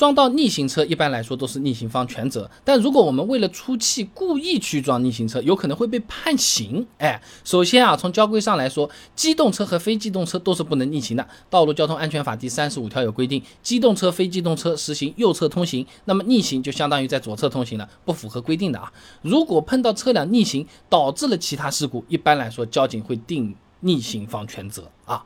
[0.00, 2.50] 撞到逆行车，一般来说都是逆行方全责。
[2.64, 6.86] 但如果我们为了出气故意去撞逆行车，有可能会被判刑。
[6.96, 11.28] 哎，首先啊，从交规上来说，机动车和非机动车都是不能逆行的。
[11.50, 18.90] 道路交通安全法第三十五条有规定，机动车、非机动车实行右侧通行，那么逆行就相当于在左侧通行了，不符合规定的啊。
[19.20, 25.24] 如果碰到车辆逆行导致了其他事故，一般来说交警会定逆行方全责啊。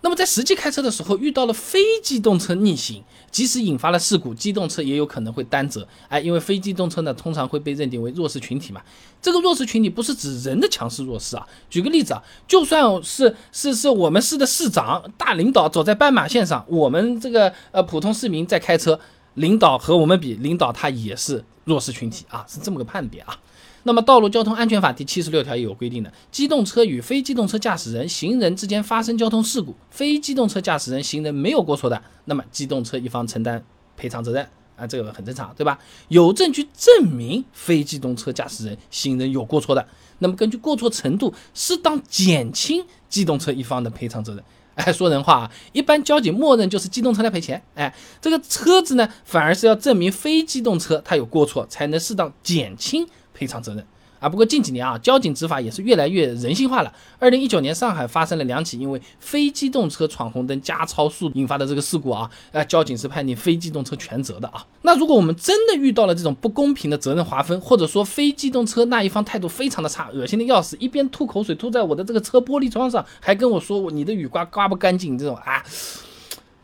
[0.00, 5.88] 那么在实际开车的时候，遇到了非机动车逆行，即使引发了事故，机动车也有可能会担责。
[6.08, 8.82] 哎，因为非机动车呢，通常会被认定为弱势群体嘛。
[9.22, 11.46] 这个弱势群体不是指人的强势弱势啊。
[11.70, 19.00] 举个例子啊，就算是是是我们市的市长、大领导走在斑马线上，我们这个呃普通市民在开车，
[19.32, 23.38] 领导和我们比，领导他也是弱势群体啊，是这么个判别啊。
[23.86, 33.62] 那么，《道路交通安全法》第七十六条也有规定的，机动车与非机动车驾驶人、行人之间发生交通事故，非机动车驾驶人、行人没有过错的，那么机动车一方承担
[33.94, 35.78] 赔偿责任啊，这个很正常，对吧？
[36.08, 39.86] 有证据证明非机动车驾驶人、行人有过错的，
[40.20, 44.42] 那么根据过错程度，适当减轻机动车一方的赔偿责任。
[44.76, 53.06] 哎，说人话啊，一般交警默认就是机动车来赔钱，哎，这个车子呢，反而是要证明非机动车它有过错，才能适当减轻。
[53.34, 53.84] 赔偿责任
[54.20, 54.28] 啊！
[54.28, 56.90] 不过近几年啊，交警执法也是越来越人性化了。
[57.18, 64.64] 二零一九年，上海发生了两起因为非机动车闯红灯加超速引发的这个事故啊，呃，交警是判定非机动车全责的啊。
[64.80, 75.62] 那如果我们真的遇到了这种不公平的责任划分，或者说非机动车那一方态度非常的差，恶心的要死，一边吐口水吐在我的这个车玻璃窗上，还跟我说你的雨刮刮不干净，这种啊，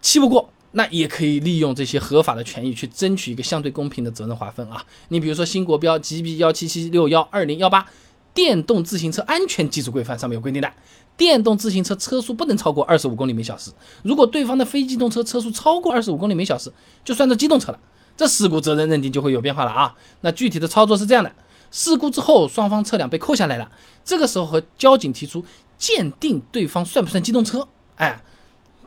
[0.00, 0.48] 气不过。
[0.72, 4.84] 那也可以利用这些合法的权益去争取一个相对公平的责任划分啊！
[5.08, 7.86] 你比如说新国标 GB 幺七七六幺二零幺八
[8.32, 10.72] 电动自行车安全技术规范上面有规定的，
[11.16, 13.72] 电动自行车车速不能超过二十五公里每小时。
[14.04, 16.72] 如果对方的非机动车车速超过二十五公里每小时，
[17.04, 17.78] 就算作机动车了，
[18.16, 19.96] 这事故责任认定就会有变化了啊！
[20.20, 21.32] 那具体的操作是这样的：
[21.72, 23.68] 事故之后，双方车辆被扣下来了，
[24.04, 25.44] 这个时候和交警提出
[25.76, 27.66] 鉴定对方算不算机动车，
[27.96, 28.22] 哎，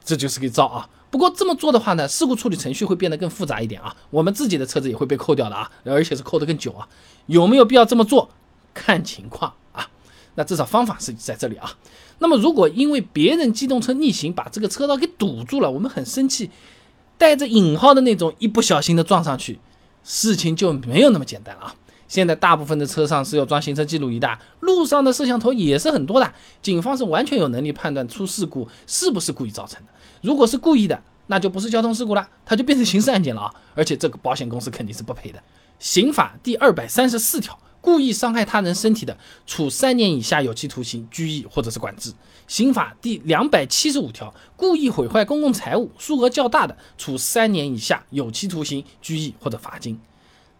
[0.05, 0.89] 这就是个招啊！
[1.13, 6.89] 不过这么做的话呢，事故处理程序会变得更复杂一点啊，我们自己的车子也会被扣掉的啊，而且是扣得更久啊，
[7.27, 8.31] 有没有必要这么做？
[8.73, 9.87] 看情况啊，
[10.33, 11.77] 那至少方法是在这里啊。
[12.17, 16.49] 那么如果因为别人机动车逆行把这个车道给堵住了，我们很生气，
[17.19, 19.59] 带着引号的那种一不小心的撞上去，
[20.03, 21.75] 事情就没有那么简单了啊。
[22.13, 29.91] 现在大部分的车上是要装行车记录仪的，路上的摄像头也是很多的，警方是完全有能力判断出事故是不是故意造成的。
[30.21, 33.51] 如果是故意的，那就不是交通事故了，它就变成刑事案件了啊！
[33.73, 35.41] 而且这个保险公司肯定是不赔的。
[35.79, 42.13] 刑法第二百三十四条，故意伤害他人身体的，处三年以下有期徒刑、拘役或者是管制。
[42.47, 49.99] 刑法第两百七十五条，故意毁坏公共财物，数额较大的，处三年以下有期徒刑、拘役或者罚金。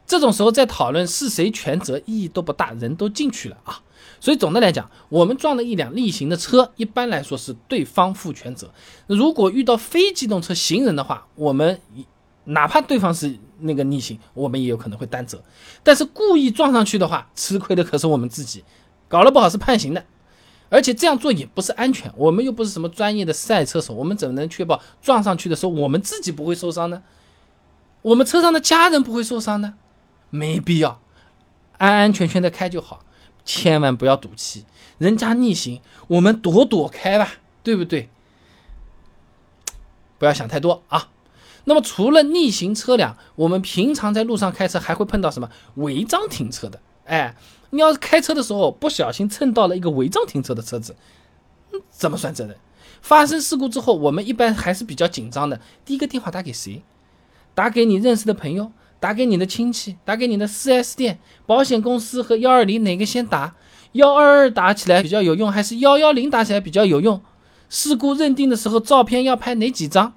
[0.05, 3.81] 这种时候再讨论是谁全责，意义都不大，人都进去了啊。
[4.19, 8.69] 所以总的来讲，我们撞了一辆逆行的车，一般来说是对方负全责。
[9.07, 11.79] 如果遇到非机动车行人的话，我们
[12.45, 15.41] 哪怕对方是那个逆行，我们也有可能会担责。
[15.83, 18.63] 但是故意撞上去的话，吃亏的可是我们自己，
[19.07, 20.05] 搞了不好是判刑的。
[20.69, 27.03] 而且这样做也不是安全，我们又不是什么专业的赛车手，我们怎么能确保撞上去的时候我们自己不会受伤呢？
[28.01, 29.75] 我们车上的家人不会受伤呢？
[30.33, 30.99] 没必要，
[31.77, 33.05] 安安全全的开就好。
[33.45, 34.65] 千万不要赌气，
[34.97, 38.09] 人家逆行，我们躲躲开吧，对不对？
[40.17, 41.09] 不要想太多啊。
[41.65, 46.81] 那么除了逆行车辆，我们平常在路上开车还会碰到什么违章停车的？
[47.05, 47.35] 哎，
[47.69, 50.95] 你要是开车的时候不小心蹭到了一个违章停车的车子，
[51.91, 52.57] 怎么算责任？
[53.03, 55.61] 发生事故之后，我们一般还是比较紧张的。
[55.85, 56.81] 第一个电话打给谁？
[57.53, 58.71] 打给你认识的朋友。
[59.03, 63.53] 打给你的亲戚，打给你的 4S 店、保险公司和幺二零哪个先打？
[63.91, 67.21] 幺二二打起来比较有用，还是幺幺零打起来比较有用？
[67.67, 70.13] 事故认定的时候，照片要拍哪几张？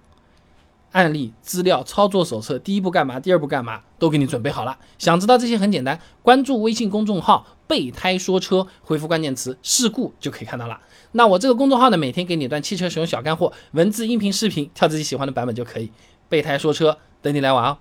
[0.93, 3.19] 案例资料、操作手册，第一步干嘛？
[3.19, 3.81] 第二步干嘛？
[3.99, 4.79] 都给你准备好了。
[4.99, 10.79] 想知道这些很简单，关注微信公众号“备胎说车”，回复关键词“事故”就可以看到了。
[11.11, 15.91] 那我这个公众号呢，每天给你一段汽车使用小干货，文字、音频、视频，挑自己喜欢的版本就可以。
[16.29, 17.79] 备胎说车，等你来玩哦。